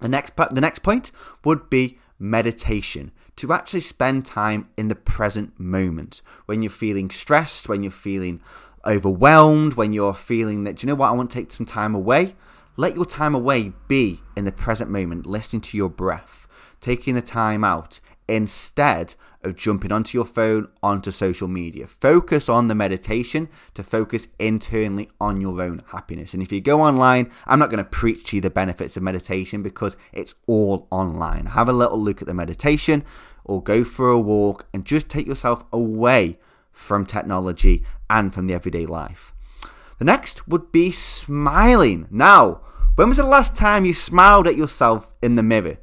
The 0.00 0.08
next, 0.08 0.36
part, 0.36 0.54
the 0.54 0.60
next 0.60 0.84
point 0.84 1.10
would 1.44 1.68
be 1.68 1.98
meditation 2.18 3.10
to 3.36 3.52
actually 3.52 3.80
spend 3.80 4.24
time 4.24 4.68
in 4.76 4.86
the 4.86 4.94
present 4.94 5.58
moment 5.58 6.22
when 6.46 6.62
you're 6.62 6.70
feeling 6.70 7.10
stressed, 7.10 7.68
when 7.68 7.82
you're 7.82 7.90
feeling 7.90 8.40
overwhelmed, 8.86 9.74
when 9.74 9.92
you're 9.92 10.14
feeling 10.14 10.62
that, 10.62 10.76
do 10.76 10.86
you 10.86 10.92
know 10.92 10.94
what, 10.94 11.08
I 11.08 11.14
want 11.14 11.30
to 11.30 11.38
take 11.38 11.50
some 11.50 11.66
time 11.66 11.94
away. 11.94 12.36
Let 12.76 12.94
your 12.94 13.04
time 13.04 13.34
away 13.34 13.72
be 13.88 14.20
in 14.36 14.44
the 14.44 14.52
present 14.52 14.90
moment, 14.90 15.26
listening 15.26 15.62
to 15.62 15.76
your 15.76 15.88
breath, 15.88 16.46
taking 16.80 17.16
the 17.16 17.22
time 17.22 17.64
out 17.64 17.98
instead 18.28 19.14
of 19.42 19.56
jumping 19.56 19.92
onto 19.92 20.18
your 20.18 20.24
phone, 20.24 20.68
onto 20.82 21.10
social 21.10 21.48
media. 21.48 21.86
Focus 21.86 22.48
on 22.48 22.68
the 22.68 22.74
meditation 22.74 23.48
to 23.74 23.82
focus 23.82 24.28
internally 24.38 25.08
on 25.20 25.40
your 25.40 25.60
own 25.62 25.82
happiness. 25.88 26.34
And 26.34 26.42
if 26.42 26.52
you 26.52 26.60
go 26.60 26.82
online, 26.82 27.30
I'm 27.46 27.58
not 27.58 27.70
going 27.70 27.82
to 27.82 27.90
preach 27.90 28.24
to 28.26 28.36
you 28.36 28.42
the 28.42 28.50
benefits 28.50 28.96
of 28.96 29.02
meditation 29.02 29.62
because 29.62 29.96
it's 30.12 30.34
all 30.46 30.86
online. 30.90 31.46
Have 31.46 31.68
a 31.68 31.72
little 31.72 32.00
look 32.00 32.20
at 32.20 32.28
the 32.28 32.34
meditation 32.34 33.04
or 33.44 33.62
go 33.62 33.84
for 33.84 34.10
a 34.10 34.20
walk 34.20 34.66
and 34.74 34.84
just 34.84 35.08
take 35.08 35.26
yourself 35.26 35.64
away 35.72 36.38
from 36.72 37.06
technology 37.06 37.84
and 38.10 38.34
from 38.34 38.46
the 38.46 38.54
everyday 38.54 38.86
life. 38.86 39.32
The 39.98 40.04
next 40.04 40.46
would 40.46 40.70
be 40.70 40.90
smiling. 40.90 42.06
Now, 42.10 42.60
when 42.94 43.08
was 43.08 43.18
the 43.18 43.24
last 43.24 43.54
time 43.54 43.84
you 43.84 43.94
smiled 43.94 44.46
at 44.46 44.56
yourself 44.56 45.14
in 45.22 45.36
the 45.36 45.42
mirror? 45.42 45.78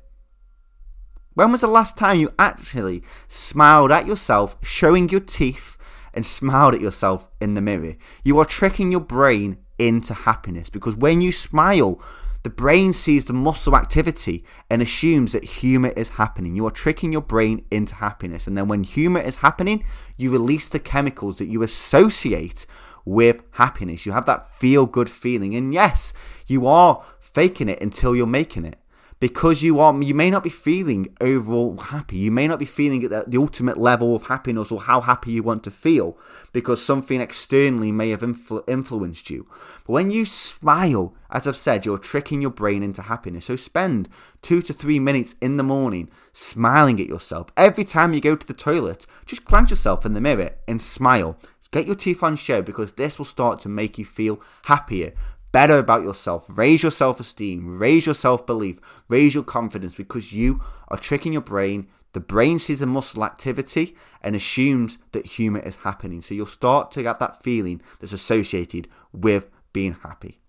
When 1.36 1.52
was 1.52 1.60
the 1.60 1.68
last 1.68 1.98
time 1.98 2.18
you 2.18 2.32
actually 2.40 3.04
smiled 3.28 3.92
at 3.92 4.08
yourself, 4.08 4.56
showing 4.64 5.10
your 5.10 5.20
teeth, 5.20 5.78
and 6.14 6.26
smiled 6.26 6.76
at 6.76 6.82
yourself 6.82 7.28
in 7.42 7.56
the 7.56 7.62
mirror? 7.62 7.98
You 8.24 8.40
are 8.40 8.46
tricking 8.46 8.90
your 8.90 9.02
brain 9.02 9.58
into 9.78 10.14
happiness 10.14 10.70
because 10.70 10.96
when 10.96 11.20
you 11.20 11.34
smile, 11.34 12.02
the 12.44 12.50
brain 12.50 12.94
sees 12.94 13.26
the 13.26 13.34
muscle 13.34 13.76
activity 13.76 14.46
and 14.70 14.82
assumes 14.82 15.34
that 15.34 15.44
humor 15.44 15.92
is 15.98 16.10
happening. 16.12 16.56
You 16.56 16.68
are 16.68 16.72
tricking 16.72 17.12
your 17.12 17.22
brain 17.22 17.66
into 17.70 17.96
happiness. 17.96 18.48
And 18.48 18.58
then 18.58 18.70
when 18.70 18.86
humor 18.86 19.20
is 19.20 19.38
happening, 19.38 19.84
you 20.16 20.32
release 20.32 20.70
the 20.70 20.80
chemicals 20.80 21.40
that 21.40 21.48
you 21.48 21.64
associate 21.64 22.66
with 23.04 23.42
happiness. 23.52 24.06
You 24.06 24.14
have 24.14 24.26
that 24.28 24.50
feel 24.56 24.86
good 24.86 25.10
feeling. 25.10 25.54
And 25.54 25.74
yes, 25.74 26.14
you 26.48 26.66
are 26.66 27.04
faking 27.20 27.68
it 27.68 27.82
until 27.82 28.16
you're 28.16 28.26
making 28.26 28.64
it 28.64 28.80
because 29.26 29.64
you 29.64 29.80
are 29.80 30.04
you 30.04 30.14
may 30.14 30.30
not 30.30 30.44
be 30.44 30.52
feeling 30.52 31.08
overall 31.20 31.76
happy. 31.78 32.18
You 32.18 32.30
may 32.30 32.48
not 32.48 32.60
be 32.60 32.66
feeling 32.66 33.04
at 33.04 33.10
the, 33.10 33.24
the, 33.26 33.40
ultimate 33.40 33.76
level 33.76 34.16
of 34.16 34.28
happiness 34.28 34.72
or 34.72 34.82
how 34.82 35.02
happy 35.02 35.32
you 35.32 35.42
want 35.42 35.64
to 35.64 35.72
feel 35.72 36.16
because 36.54 36.86
something 36.86 37.20
externally 37.20 37.92
may 37.92 38.12
have 38.12 38.22
influ- 38.22 38.64
influenced 38.70 39.32
you. 39.32 39.48
But 39.84 39.94
when 39.94 40.12
you 40.12 40.26
smile 40.26 41.16
as 41.32 41.48
i've 41.48 41.58
said 41.58 41.88
you're 41.88 41.98
tricking 41.98 42.44
your 42.44 42.52
brain 42.52 42.84
into 42.84 43.02
happiness. 43.02 43.46
So 43.46 43.56
spend 43.56 44.10
two 44.44 44.62
to 44.62 44.74
three 44.74 45.00
minutes 45.00 45.34
in 45.42 45.58
the 45.58 45.64
morning 45.64 46.12
smiling 46.32 47.00
at 47.02 47.08
yourself. 47.08 47.48
Every 47.58 47.84
time 47.84 48.14
you 48.14 48.22
go 48.22 48.36
to 48.36 48.46
the 48.46 48.54
toilet 48.54 49.08
just 49.26 49.46
glance 49.46 49.72
yourself 49.72 50.06
in 50.06 50.14
the 50.14 50.22
mirror 50.22 50.52
and 50.68 50.80
smile. 50.80 51.36
Get 51.72 51.88
your 51.88 51.96
teeth 51.96 52.22
on 52.22 52.36
show 52.36 52.62
because 52.62 52.92
this 52.92 53.18
will 53.18 53.26
start 53.26 53.60
to 53.62 53.70
make 53.70 53.98
you 53.98 54.06
feel 54.06 54.40
happier, 54.66 55.14
better 55.56 55.78
about 55.78 56.04
yourself, 56.04 56.46
raise 56.50 56.84
your 56.84 56.92
self 56.92 57.18
esteem, 57.22 57.80
raise 57.80 58.06
your 58.06 58.14
self 58.14 58.46
belief, 58.46 58.78
raise 59.08 59.34
your 59.34 59.42
confidence 59.42 59.96
because 59.96 60.34
you 60.34 60.62
are 60.90 60.98
tricking 60.98 61.32
your 61.32 61.42
brain. 61.42 61.88
The 62.12 62.20
brain 62.20 62.60
sees 62.60 62.80
the 62.80 62.86
muscle 62.86 63.24
activity 63.24 63.96
and 64.22 64.36
assumes 64.36 64.98
that 65.14 65.26
humor 65.26 65.62
is 65.62 65.78
happening. 65.78 66.22
So 66.22 66.34
you'll 66.34 66.46
start 66.46 66.92
to 66.92 67.04
get 67.04 67.20
that 67.20 67.42
feeling 67.42 67.82
that's 68.02 68.12
associated 68.12 68.90
with 69.14 69.50
being 69.72 69.94
happy. 70.04 70.42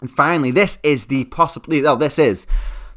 And 0.00 0.10
finally, 0.10 0.50
this 0.50 0.80
is 0.82 1.06
the 1.06 1.22
possibly, 1.26 1.86
oh, 1.86 1.94
this 1.94 2.18
is 2.18 2.44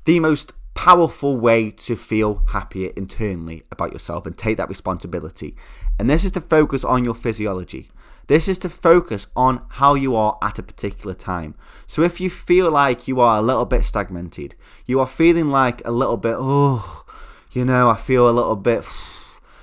the 0.05 0.19
most 0.19 0.51
powerful 0.73 1.37
way 1.37 1.69
to 1.69 1.95
feel 1.95 2.41
happier 2.53 2.91
internally 2.97 3.61
about 3.71 3.93
yourself 3.93 4.25
and 4.25 4.35
take 4.35 4.57
that 4.57 4.69
responsibility. 4.69 5.55
And 5.99 6.09
this 6.09 6.25
is 6.25 6.31
to 6.31 6.41
focus 6.41 6.83
on 6.83 7.05
your 7.05 7.13
physiology. 7.13 7.89
This 8.27 8.47
is 8.47 8.57
to 8.59 8.69
focus 8.69 9.27
on 9.35 9.63
how 9.69 9.93
you 9.93 10.15
are 10.15 10.37
at 10.41 10.57
a 10.57 10.63
particular 10.63 11.13
time. 11.13 11.55
So 11.85 12.01
if 12.01 12.19
you 12.19 12.29
feel 12.29 12.71
like 12.71 13.07
you 13.07 13.19
are 13.19 13.37
a 13.37 13.41
little 13.41 13.65
bit 13.65 13.83
stagnated, 13.83 14.55
you 14.85 14.99
are 14.99 15.07
feeling 15.07 15.49
like 15.49 15.85
a 15.85 15.91
little 15.91 16.17
bit, 16.17 16.35
oh, 16.37 17.05
you 17.51 17.63
know, 17.65 17.89
I 17.89 17.95
feel 17.95 18.27
a 18.27 18.31
little 18.31 18.55
bit 18.55 18.83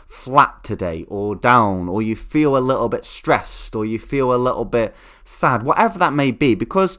flat 0.06 0.62
today 0.62 1.04
or 1.08 1.34
down, 1.34 1.88
or 1.88 2.00
you 2.02 2.14
feel 2.14 2.56
a 2.56 2.60
little 2.60 2.88
bit 2.88 3.04
stressed, 3.04 3.74
or 3.74 3.84
you 3.84 3.98
feel 3.98 4.32
a 4.32 4.36
little 4.36 4.64
bit 4.64 4.94
sad, 5.24 5.64
whatever 5.64 5.98
that 5.98 6.12
may 6.12 6.30
be, 6.30 6.54
because 6.54 6.98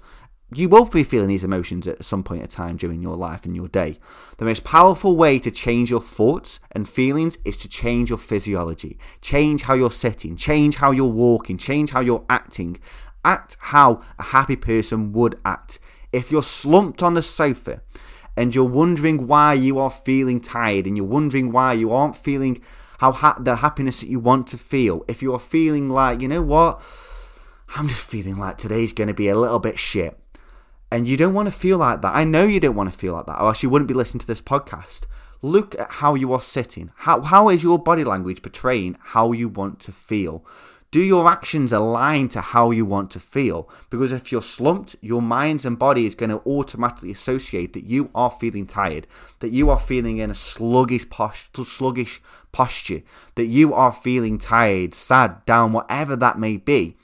you 0.55 0.69
will 0.69 0.85
be 0.85 1.03
feeling 1.03 1.29
these 1.29 1.43
emotions 1.43 1.87
at 1.87 2.03
some 2.03 2.23
point 2.23 2.41
in 2.41 2.47
time 2.47 2.77
during 2.77 3.01
your 3.01 3.15
life 3.15 3.45
and 3.45 3.55
your 3.55 3.67
day. 3.67 3.97
The 4.37 4.45
most 4.45 4.63
powerful 4.63 5.15
way 5.15 5.39
to 5.39 5.51
change 5.51 5.89
your 5.89 6.01
thoughts 6.01 6.59
and 6.71 6.87
feelings 6.87 7.37
is 7.45 7.57
to 7.57 7.69
change 7.69 8.09
your 8.09 8.17
physiology. 8.17 8.97
Change 9.21 9.63
how 9.63 9.73
you're 9.73 9.91
sitting, 9.91 10.35
change 10.35 10.77
how 10.77 10.91
you're 10.91 11.05
walking, 11.05 11.57
change 11.57 11.91
how 11.91 12.01
you're 12.01 12.25
acting. 12.29 12.79
Act 13.23 13.57
how 13.59 14.01
a 14.19 14.23
happy 14.23 14.55
person 14.55 15.13
would 15.13 15.39
act. 15.45 15.79
If 16.11 16.31
you're 16.31 16.43
slumped 16.43 17.01
on 17.01 17.13
the 17.13 17.21
sofa 17.21 17.81
and 18.35 18.53
you're 18.53 18.65
wondering 18.65 19.27
why 19.27 19.53
you 19.53 19.79
are 19.79 19.89
feeling 19.89 20.41
tired 20.41 20.85
and 20.85 20.97
you're 20.97 21.05
wondering 21.05 21.51
why 21.51 21.73
you 21.73 21.91
aren't 21.91 22.17
feeling 22.17 22.61
how 22.99 23.11
ha- 23.11 23.37
the 23.39 23.57
happiness 23.57 24.01
that 24.01 24.09
you 24.09 24.19
want 24.19 24.47
to 24.47 24.57
feel, 24.57 25.05
if 25.07 25.21
you 25.21 25.33
are 25.33 25.39
feeling 25.39 25.89
like, 25.89 26.21
you 26.21 26.27
know 26.27 26.41
what, 26.41 26.81
I'm 27.75 27.87
just 27.87 28.05
feeling 28.05 28.37
like 28.37 28.57
today's 28.57 28.93
going 28.93 29.07
to 29.07 29.13
be 29.13 29.29
a 29.29 29.37
little 29.37 29.59
bit 29.59 29.79
shit 29.79 30.19
and 30.93 31.07
you 31.07 31.17
don't 31.17 31.33
want 31.33 31.47
to 31.47 31.51
feel 31.51 31.79
like 31.79 32.03
that. 32.03 32.13
I 32.13 32.23
know 32.23 32.43
you 32.43 32.59
don't 32.59 32.75
want 32.75 32.91
to 32.91 32.95
feel 32.95 33.13
like 33.13 33.25
that, 33.25 33.41
or 33.41 33.47
else 33.47 33.63
you 33.63 33.69
wouldn't 33.71 33.87
be 33.87 33.95
listening 33.95 34.19
to 34.19 34.27
this 34.27 34.43
podcast. 34.43 35.07
Look 35.41 35.73
at 35.79 35.93
how 35.93 36.13
you 36.13 36.31
are 36.33 36.39
sitting. 36.39 36.91
How, 36.97 37.21
how 37.21 37.49
is 37.49 37.63
your 37.63 37.79
body 37.79 38.03
language 38.03 38.43
portraying 38.43 38.97
how 39.01 39.31
you 39.31 39.49
want 39.49 39.79
to 39.79 39.91
feel? 39.91 40.45
Do 40.91 41.01
your 41.01 41.27
actions 41.27 41.73
align 41.73 42.29
to 42.29 42.41
how 42.41 42.69
you 42.69 42.85
want 42.85 43.09
to 43.09 43.19
feel? 43.19 43.67
Because 43.89 44.11
if 44.11 44.31
you're 44.31 44.43
slumped, 44.43 44.95
your 45.01 45.19
mind 45.19 45.65
and 45.65 45.79
body 45.79 46.05
is 46.05 46.13
going 46.13 46.29
to 46.29 46.47
automatically 46.47 47.11
associate 47.11 47.73
that 47.73 47.85
you 47.85 48.11
are 48.13 48.29
feeling 48.29 48.67
tired, 48.67 49.07
that 49.39 49.49
you 49.49 49.71
are 49.71 49.79
feeling 49.79 50.19
in 50.19 50.29
a 50.29 50.35
sluggish, 50.35 51.07
sluggish 51.09 52.21
posture, 52.51 53.01
that 53.33 53.47
you 53.47 53.73
are 53.73 53.91
feeling 53.91 54.37
tired, 54.37 54.93
sad, 54.93 55.43
down, 55.47 55.73
whatever 55.73 56.15
that 56.15 56.37
may 56.37 56.57
be. 56.57 56.97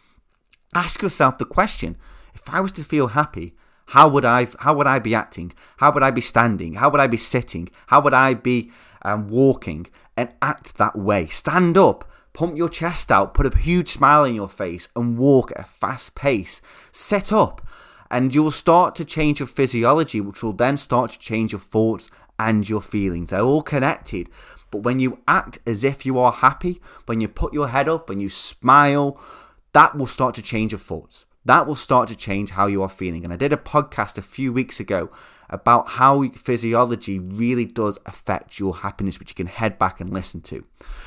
Ask 0.76 1.02
yourself 1.02 1.40
the 1.40 1.46
question 1.46 1.98
if 2.36 2.44
I 2.54 2.60
was 2.60 2.72
to 2.74 2.84
feel 2.84 3.08
happy, 3.08 3.56
how 3.90 4.08
would 4.08 4.24
I 4.24 4.48
how 4.60 4.76
would 4.76 4.86
I 4.86 5.00
be 5.00 5.16
acting? 5.16 5.52
How 5.78 5.92
would 5.92 6.04
I 6.04 6.12
be 6.12 6.22
standing? 6.22 6.76
How 6.76 6.90
would 6.90 7.02
I 7.02 7.08
be 7.08 7.18
sitting? 7.18 7.70
How 7.88 8.00
would 8.02 8.14
I 8.14 8.36
be 8.36 8.72
um, 9.02 9.30
walking? 9.30 9.88
And 10.16 10.34
act 10.44 10.78
that 10.78 10.96
way. 10.96 11.26
Stand 11.28 11.76
up, 11.76 12.08
pump 12.34 12.56
your 12.56 12.70
chest 12.70 13.12
out, 13.12 13.34
put 13.34 13.52
a 13.52 13.58
huge 13.58 13.90
smile 13.90 14.24
on 14.24 14.36
your 14.36 14.50
face, 14.50 14.90
and 14.96 15.18
walk 15.18 15.52
at 15.52 15.62
a 15.62 15.64
fast 15.64 16.14
pace. 16.14 16.62
Sit 16.92 17.34
up, 17.34 17.66
and 18.12 18.36
you'll 18.36 18.52
start 18.52 18.96
to 18.96 19.06
change 19.06 19.40
your 19.40 19.48
physiology, 19.48 20.22
which 20.22 20.44
will 20.44 20.54
then 20.54 20.78
start 20.78 21.12
to 21.12 21.20
change 21.20 21.52
your 21.52 21.62
thoughts 21.62 22.12
and 22.38 22.70
your 22.70 22.82
feelings. 22.82 23.32
They're 23.32 23.42
all 23.42 23.64
connected. 23.64 24.30
But 24.70 24.84
when 24.84 25.00
you 25.00 25.20
act 25.28 25.60
as 25.66 25.84
if 25.84 26.06
you 26.06 26.20
are 26.20 26.32
happy, 26.32 26.80
when 27.08 27.22
you 27.22 27.28
put 27.28 27.54
your 27.54 27.70
head 27.70 27.90
up, 27.90 28.08
when 28.08 28.20
you 28.20 28.30
smile, 28.30 29.20
that 29.74 29.98
will 29.98 30.06
start 30.06 30.36
to 30.36 30.44
change 30.44 30.74
your 30.74 30.80
thoughts 30.80 31.26
that 31.50 31.66
will 31.66 31.76
start 31.76 32.08
to 32.08 32.16
change 32.16 32.52
how 32.52 32.68
you 32.68 32.84
are 32.84 32.88
feeling. 32.88 33.24
And 33.24 33.34
I 33.34 33.36
did 33.36 33.52
a 33.52 33.58
podcast 33.58 34.20
a 34.20 34.22
few 34.22 34.54
weeks 34.54 34.80
ago 34.80 35.10
about 35.50 35.88
how 35.88 36.30
physiology 36.30 37.18
really 37.18 37.66
does 37.66 37.98
affect 38.06 38.60
your 38.60 38.76
happiness, 38.76 39.18
which 39.18 39.32
you 39.32 39.36
can 39.36 39.48
head 39.48 39.80
back 39.80 40.00
and 40.00 40.14
listen 40.14 40.42
to. 40.42 40.64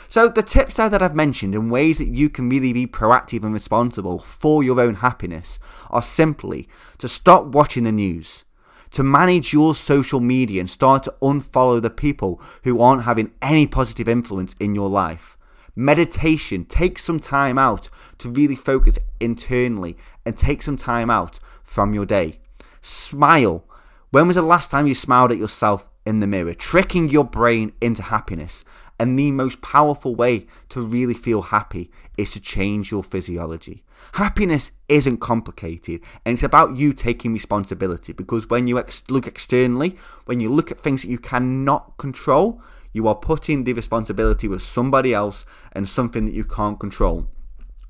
So, 0.09 0.29
the 0.29 0.43
tips 0.43 0.75
there 0.75 0.89
that 0.89 1.01
I've 1.01 1.15
mentioned 1.15 1.55
and 1.55 1.71
ways 1.71 1.99
that 1.99 2.09
you 2.09 2.29
can 2.29 2.49
really 2.49 2.73
be 2.73 2.89
proactive 2.89 3.45
and 3.45 3.55
responsible 3.55 4.19
for 4.19 4.65
your 4.65 4.81
own 4.81 4.97
happiness 4.97 5.61
are 5.91 6.03
simply 6.03 6.69
to 6.99 7.07
stop 7.07 7.47
watching 7.47 7.85
the 7.85 7.93
news, 7.93 8.43
to 8.91 9.05
manage 9.05 9.53
your 9.53 9.77
social 9.77 10.19
media 10.19 10.59
and 10.59 10.69
start 10.69 11.05
to 11.05 11.15
unfollow 11.23 11.81
the 11.81 11.89
people 11.89 12.43
who 12.65 12.81
aren't 12.83 13.05
having 13.05 13.31
any 13.41 13.69
positive 13.69 14.09
influence 14.09 14.57
in 14.59 14.75
your 14.75 14.91
life. 14.91 15.39
Meditation, 15.75 16.65
take 16.65 16.99
some 16.99 17.19
time 17.19 17.57
out 17.57 17.89
to 18.19 18.29
really 18.29 18.57
focus 18.57 18.99
internally 19.21 19.97
and 20.27 20.37
take 20.37 20.63
some 20.63 20.77
time 20.77 21.11
out 21.11 21.39
from 21.63 21.95
your 21.95 22.07
day. 22.07 22.39
Smile. 22.81 23.65
When 24.11 24.27
was 24.27 24.37
the 24.37 24.43
last 24.43 24.71
time 24.71 24.87
you 24.87 24.95
smiled 24.95 25.33
at 25.33 25.39
yourself 25.39 25.89
in 26.05 26.21
the 26.21 26.27
mirror? 26.27 26.55
Tricking 26.55 27.09
your 27.09 27.25
brain 27.25 27.73
into 27.81 28.03
happiness. 28.03 28.65
And 28.99 29.19
the 29.19 29.31
most 29.31 29.63
powerful 29.63 30.15
way 30.15 30.47
to 30.69 30.81
really 30.83 31.15
feel 31.15 31.43
happy 31.43 31.91
is 32.19 32.33
to 32.33 32.41
change 32.41 32.91
your 32.91 33.03
physiology. 33.03 33.83
Happiness 34.13 34.73
isn't 34.89 35.19
complicated 35.19 36.03
and 36.25 36.35
it's 36.35 36.43
about 36.43 36.77
you 36.77 36.93
taking 36.93 37.33
responsibility 37.33 38.13
because 38.13 38.51
when 38.51 38.69
you 38.69 38.79
ex- 38.79 39.03
look 39.09 39.27
externally, 39.27 39.97
when 40.27 40.41
you 40.41 40.53
look 40.53 40.71
at 40.71 40.79
things 40.79 41.03
that 41.03 41.09
you 41.09 41.19
cannot 41.19 41.97
control, 41.97 42.61
you 42.93 43.09
are 43.09 43.15
putting 43.15 43.65
the 43.65 43.73
responsibility 43.73 44.49
with 44.49 44.63
somebody 44.63 45.15
else 45.15 45.45
and 45.73 45.89
something 45.89 46.27
that 46.27 46.35
you 46.35 46.45
can't 46.45 46.79
control. 46.79 47.29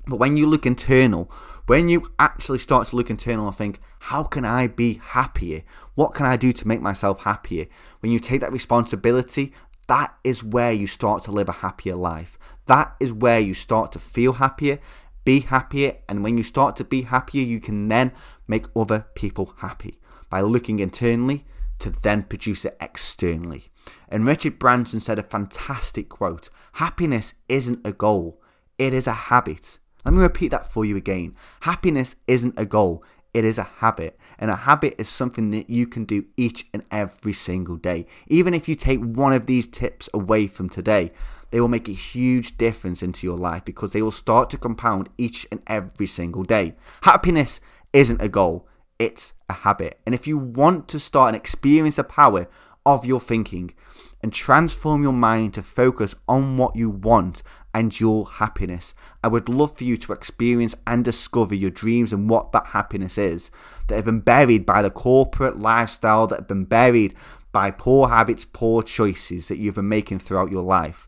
But 0.05 0.17
when 0.17 0.37
you 0.37 0.47
look 0.47 0.65
internal, 0.65 1.31
when 1.65 1.87
you 1.87 2.11
actually 2.19 2.59
start 2.59 2.87
to 2.89 2.95
look 2.95 3.09
internal 3.09 3.47
and 3.47 3.55
think, 3.55 3.79
how 3.99 4.23
can 4.23 4.43
I 4.43 4.67
be 4.67 4.99
happier? 5.01 5.63
What 5.95 6.13
can 6.13 6.25
I 6.25 6.35
do 6.35 6.51
to 6.51 6.67
make 6.67 6.81
myself 6.81 7.21
happier? 7.21 7.67
When 8.01 8.11
you 8.11 8.19
take 8.19 8.41
that 8.41 8.51
responsibility, 8.51 9.53
that 9.87 10.15
is 10.23 10.43
where 10.43 10.73
you 10.73 10.87
start 10.87 11.23
to 11.23 11.31
live 11.31 11.47
a 11.47 11.53
happier 11.53 11.95
life. 11.95 12.37
That 12.65 12.95
is 12.99 13.13
where 13.13 13.39
you 13.39 13.53
start 13.53 13.91
to 13.93 13.99
feel 13.99 14.33
happier, 14.33 14.79
be 15.23 15.41
happier, 15.41 15.97
and 16.09 16.23
when 16.23 16.37
you 16.37 16.43
start 16.43 16.75
to 16.77 16.83
be 16.83 17.03
happier, 17.03 17.43
you 17.43 17.61
can 17.61 17.87
then 17.87 18.11
make 18.47 18.65
other 18.75 19.05
people 19.15 19.53
happy 19.57 19.99
by 20.29 20.41
looking 20.41 20.79
internally 20.79 21.45
to 21.83 21.91
then 22.01 22.23
produce 22.23 22.65
it 22.65 22.77
externally. 22.79 23.65
And 24.07 24.25
Richard 24.25 24.57
Branson 24.57 24.99
said 24.99 25.19
a 25.19 25.23
fantastic 25.23 26.09
quote 26.09 26.49
Happiness 26.73 27.33
isn't 27.49 27.85
a 27.85 27.91
goal, 27.91 28.41
it 28.77 28.93
is 28.93 29.05
a 29.05 29.13
habit. 29.13 29.79
Let 30.05 30.13
me 30.13 30.21
repeat 30.21 30.51
that 30.51 30.71
for 30.71 30.85
you 30.85 30.95
again. 30.95 31.35
Happiness 31.61 32.15
isn't 32.27 32.57
a 32.57 32.65
goal, 32.65 33.03
it 33.33 33.43
is 33.43 33.57
a 33.57 33.63
habit. 33.63 34.17
And 34.39 34.49
a 34.49 34.55
habit 34.55 34.95
is 34.97 35.09
something 35.09 35.51
that 35.51 35.69
you 35.69 35.85
can 35.85 36.05
do 36.05 36.25
each 36.37 36.67
and 36.73 36.83
every 36.89 37.33
single 37.33 37.77
day. 37.77 38.05
Even 38.27 38.53
if 38.53 38.67
you 38.67 38.75
take 38.75 38.99
one 38.99 39.33
of 39.33 39.45
these 39.45 39.67
tips 39.67 40.09
away 40.13 40.47
from 40.47 40.69
today, 40.69 41.11
they 41.51 41.59
will 41.59 41.67
make 41.67 41.87
a 41.87 41.93
huge 41.93 42.57
difference 42.57 43.03
into 43.03 43.27
your 43.27 43.37
life 43.37 43.63
because 43.63 43.91
they 43.91 44.01
will 44.01 44.11
start 44.11 44.49
to 44.49 44.57
compound 44.57 45.09
each 45.17 45.45
and 45.51 45.61
every 45.67 46.07
single 46.07 46.43
day. 46.43 46.75
Happiness 47.03 47.59
isn't 47.93 48.21
a 48.21 48.29
goal, 48.29 48.67
it's 48.97 49.33
a 49.53 49.63
habit. 49.63 49.99
And 50.05 50.13
if 50.13 50.27
you 50.27 50.37
want 50.37 50.87
to 50.89 50.99
start 50.99 51.29
and 51.29 51.37
experience 51.37 51.95
the 51.95 52.03
power 52.03 52.47
of 52.85 53.05
your 53.05 53.19
thinking 53.19 53.73
and 54.21 54.31
transform 54.31 55.03
your 55.03 55.13
mind 55.13 55.53
to 55.53 55.61
focus 55.61 56.15
on 56.27 56.57
what 56.57 56.75
you 56.75 56.89
want 56.89 57.43
and 57.73 57.99
your 57.99 58.29
happiness. 58.29 58.93
I 59.23 59.27
would 59.27 59.49
love 59.49 59.77
for 59.77 59.83
you 59.83 59.97
to 59.97 60.13
experience 60.13 60.75
and 60.87 61.03
discover 61.03 61.55
your 61.55 61.71
dreams 61.71 62.13
and 62.13 62.29
what 62.29 62.51
that 62.51 62.67
happiness 62.67 63.17
is 63.17 63.51
that 63.87 63.95
have 63.95 64.05
been 64.05 64.21
buried 64.21 64.65
by 64.65 64.81
the 64.81 64.91
corporate 64.91 65.59
lifestyle, 65.59 66.27
that 66.27 66.39
have 66.39 66.47
been 66.47 66.65
buried 66.65 67.15
by 67.51 67.71
poor 67.71 68.07
habits, 68.09 68.45
poor 68.51 68.81
choices 68.81 69.47
that 69.47 69.57
you've 69.57 69.75
been 69.75 69.89
making 69.89 70.19
throughout 70.19 70.51
your 70.51 70.63
life. 70.63 71.07